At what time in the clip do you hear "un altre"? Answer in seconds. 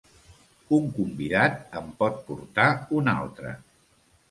3.03-3.55